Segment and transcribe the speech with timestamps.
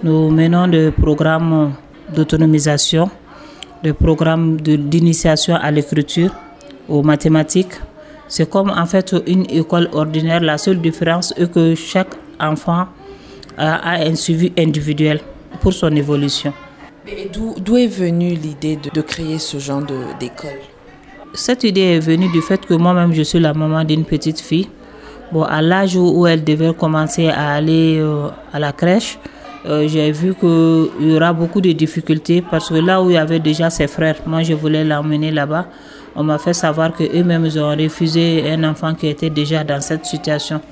[0.00, 1.72] Nous menons des programmes
[2.14, 3.10] d'autonomisation,
[3.82, 6.30] des programmes d'initiation à l'écriture,
[6.88, 7.72] aux mathématiques.
[8.28, 10.40] C'est comme en fait une école ordinaire.
[10.40, 12.86] La seule différence est que chaque enfant
[13.56, 15.20] a, un suivi individuel
[15.60, 16.52] pour son évolution.
[17.32, 19.82] D'où est venue l'idée de, de, créer ce genre
[20.20, 20.60] d'école?
[21.34, 24.68] Cette idée est venue du fait que moi-même je suis la maman d'une petite fille.
[25.32, 29.18] Bon, à l'âge où elle devait commencer à aller euh, à la crèche,
[29.68, 33.16] euh, j'ai vu qu'il y aura beaucoup de difficultés parce que là où il y
[33.18, 35.66] avait déjà ses frères, moi je voulais l'emmener là-bas.
[36.16, 40.62] On m'a fait savoir qu'eux-mêmes ont refusé un enfant qui était déjà dans cette situation.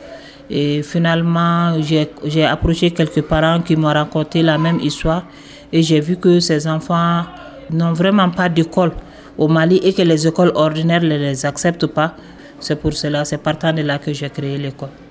[0.49, 5.25] Et finalement, j'ai approché quelques parents qui m'ont raconté la même histoire
[5.73, 7.25] et j'ai vu que ces enfants
[7.71, 8.93] n'ont vraiment pas d'école
[9.37, 12.15] au Mali et que les écoles ordinaires ne les acceptent pas.
[12.61, 15.06] C'est pour cela, c'est partant de là que j'ai créé l'école.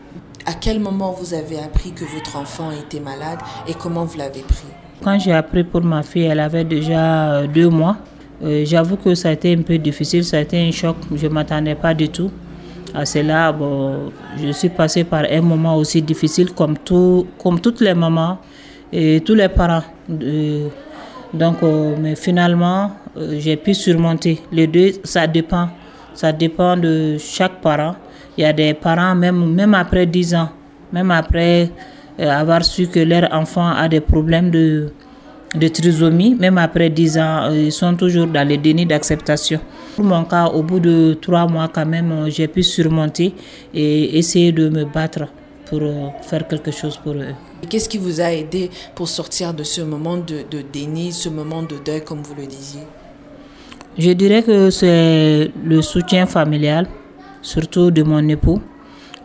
[0.48, 4.41] À quel moment vous avez appris que votre enfant était malade et comment vous l'avez
[4.41, 4.68] pris?
[5.04, 7.98] Quand j'ai appris pour ma fille, elle avait déjà euh, deux mois.
[8.43, 10.98] Euh, j'avoue que ça a été un peu difficile, ça a été un choc.
[11.16, 12.29] Je ne m'attendais pas du tout
[12.93, 13.51] à cela.
[13.51, 18.38] Bon, je suis passée par un moment aussi difficile comme, tout, comme toutes les mamans
[18.93, 19.84] et tous les parents.
[21.34, 22.91] donc, euh, mais finalement,
[23.40, 24.41] j'ai pu surmonter.
[24.51, 25.70] Les deux, ça dépend.
[26.13, 27.96] Ça dépend de chaque parent.
[28.38, 30.50] Il y a des parents, même, même après 10 ans,
[30.91, 31.70] même après
[32.20, 34.90] euh, avoir su que leur enfant a des problèmes de,
[35.55, 39.60] de trisomie, même après 10 ans, euh, ils sont toujours dans le déni d'acceptation.
[39.96, 43.34] Pour mon cas, au bout de 3 mois quand même, euh, j'ai pu surmonter
[43.74, 45.28] et essayer de me battre
[45.66, 45.82] pour
[46.22, 47.34] faire quelque chose pour eux.
[47.70, 51.63] Qu'est-ce qui vous a aidé pour sortir de ce moment de, de déni, ce moment
[51.63, 52.82] de deuil, comme vous le disiez?
[53.98, 56.86] Je dirais que c'est le soutien familial
[57.46, 58.60] surtout de mon époux.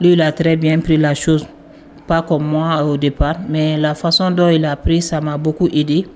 [0.00, 1.46] Lui, il a très bien pris la chose,
[2.06, 5.68] pas comme moi au départ, mais la façon dont il a pris, ça m'a beaucoup
[5.68, 6.06] aidé.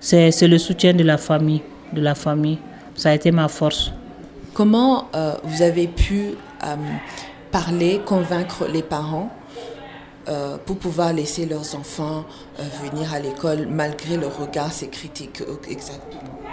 [0.00, 2.58] C'est le soutien de la famille, de la famille.
[2.94, 3.92] Ça a été ma force.
[4.54, 6.34] Comment euh, vous avez pu
[6.64, 6.76] euh,
[7.52, 9.30] parler, convaincre les parents
[10.28, 12.24] euh, pour pouvoir laisser leurs enfants
[12.82, 16.47] venir à l'école malgré le regard, ces critiques exactement?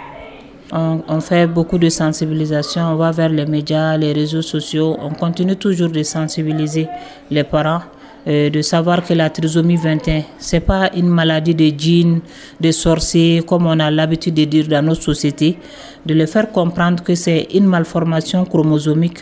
[0.72, 5.56] On, fait beaucoup de sensibilisation, on va vers les médias, les réseaux sociaux, on continue
[5.56, 6.88] toujours de sensibiliser
[7.30, 7.82] les parents,
[8.26, 12.20] euh, de savoir que la trisomie 21, c'est pas une maladie de djinns,
[12.60, 15.56] de sorciers, comme on a l'habitude de dire dans nos sociétés,
[16.04, 19.18] de les faire comprendre que c'est une malformation chromosomique,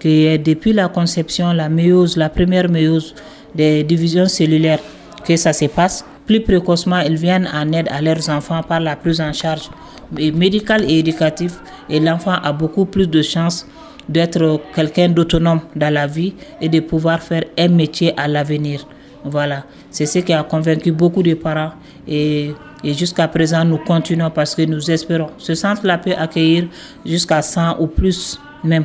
[0.00, 3.14] qui est depuis la conception, la la première méiose
[3.54, 4.80] des divisions cellulaires,
[5.26, 6.04] que ça se passe.
[6.26, 9.70] Plus précocement, ils viennent en aide à leurs enfants par la prise en charge
[10.12, 11.58] médical et éducatif
[11.88, 13.66] et l'enfant a beaucoup plus de chances
[14.08, 18.86] d'être quelqu'un d'autonome dans la vie et de pouvoir faire un métier à l'avenir.
[19.24, 21.72] Voilà, c'est ce qui a convaincu beaucoup de parents
[22.06, 22.52] et,
[22.84, 25.30] et jusqu'à présent nous continuons parce que nous espérons.
[25.38, 26.68] Ce centre-là peut accueillir
[27.04, 28.84] jusqu'à 100 ou plus même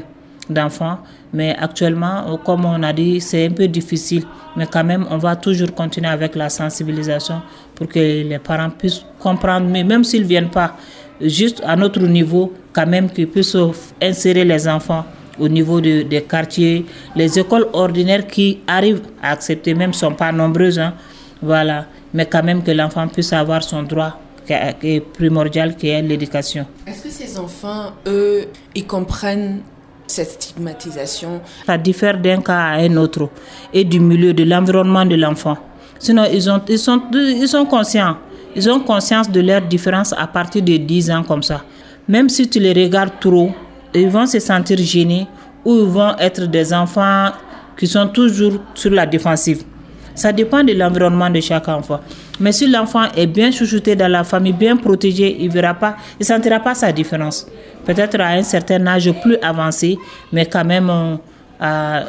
[0.49, 0.99] d'enfants,
[1.33, 4.23] mais actuellement, comme on a dit, c'est un peu difficile,
[4.55, 7.41] mais quand même, on va toujours continuer avec la sensibilisation
[7.75, 10.75] pour que les parents puissent comprendre, mais même s'ils ne viennent pas,
[11.23, 13.57] juste à notre niveau, quand même qu'ils puissent
[14.01, 15.05] insérer les enfants
[15.39, 16.85] au niveau de, des quartiers.
[17.15, 20.93] Les écoles ordinaires qui arrivent à accepter, même ne sont pas nombreuses, hein.
[21.41, 24.53] voilà, mais quand même que l'enfant puisse avoir son droit qui
[24.87, 26.65] est primordial, qui est l'éducation.
[26.85, 28.45] Est-ce que ces enfants, eux,
[28.75, 29.61] ils comprennent
[30.07, 31.41] cette stigmatisation?
[31.65, 33.29] Ça diffère d'un cas à un autre
[33.73, 35.57] et du milieu, de l'environnement de l'enfant.
[35.99, 38.17] Sinon, ils, ont, ils, sont, ils sont conscients.
[38.55, 41.63] Ils ont conscience de leur différence à partir de 10 ans comme ça.
[42.07, 43.51] Même si tu les regardes trop,
[43.93, 45.27] ils vont se sentir gênés
[45.63, 47.29] ou ils vont être des enfants
[47.77, 49.63] qui sont toujours sur la défensive.
[50.13, 52.01] Ça dépend de l'environnement de chaque enfant.
[52.39, 56.25] Mais si l'enfant est bien chouchouté dans la famille, bien protégé, il ne pas, il
[56.25, 57.47] sentira pas sa différence.
[57.85, 59.97] Peut-être à un certain âge plus avancé,
[60.31, 61.15] mais quand même, euh,
[61.61, 62.01] euh,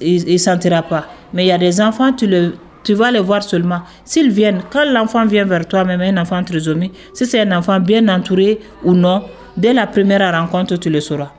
[0.00, 1.06] il ne sentira pas.
[1.34, 3.82] Mais il y a des enfants, tu le, tu vas les voir seulement.
[4.04, 7.80] S'ils viennent, quand l'enfant vient vers toi, même un enfant trisomie, si c'est un enfant
[7.80, 9.24] bien entouré ou non,
[9.56, 11.30] dès la première rencontre, tu le sauras.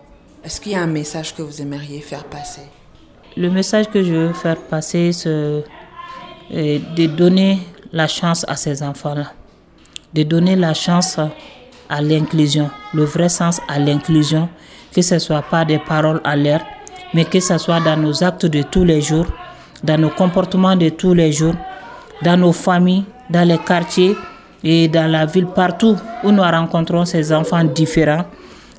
[0.43, 2.61] Est-ce qu'il y a un message que vous aimeriez faire passer?
[3.37, 5.61] Le message que je veux faire passer, c'est euh,
[6.51, 7.59] de donner
[7.91, 9.31] la chance à ces enfants-là.
[10.13, 11.17] De donner la chance
[11.89, 14.49] à l'inclusion, le vrai sens à l'inclusion,
[14.93, 16.63] que ce ne soit pas des paroles à l'air,
[17.13, 19.25] mais que ce soit dans nos actes de tous les jours
[19.83, 21.55] dans nos comportements de tous les jours,
[22.23, 24.15] dans nos familles, dans les quartiers
[24.63, 28.25] et dans la ville, partout où nous rencontrons ces enfants différents,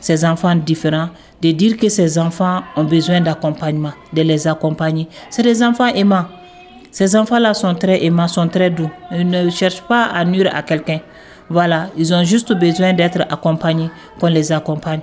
[0.00, 1.10] ces enfants différents,
[1.42, 5.08] de dire que ces enfants ont besoin d'accompagnement, de les accompagner.
[5.28, 6.26] C'est des enfants aimants.
[6.90, 8.90] Ces enfants-là sont très aimants, sont très doux.
[9.12, 11.00] Ils ne cherchent pas à nuire à quelqu'un.
[11.50, 15.00] Voilà, ils ont juste besoin d'être accompagnés, qu'on les accompagne.